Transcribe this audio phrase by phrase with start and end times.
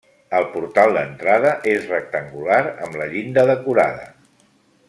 [0.35, 4.13] El portal d'entrada és rectangular amb la llinda decorada.